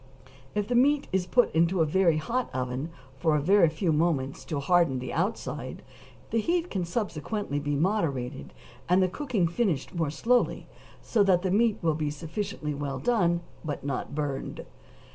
[0.55, 4.59] If the meat is put into a very hot oven for a few moments to
[4.59, 5.83] harden the outside,
[6.31, 8.51] the heat can subsequently be moderated,
[8.89, 10.65] and the cooking finished more slowly,
[11.03, 14.65] so that the meat will be sufficiently well done, but not burned.